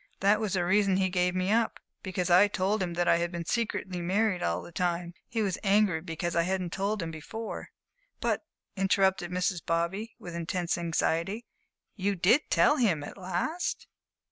[0.19, 3.31] That was the reason he gave me up because I told him that I had
[3.31, 5.13] been secretly married all the time.
[5.27, 7.69] He was angry because I hadn't told him before."
[8.19, 8.43] "But,"
[8.75, 9.63] interrupted Mrs.
[9.63, 11.45] Bobby, with intense anxiety,
[11.95, 13.85] "you did tell him, at last?"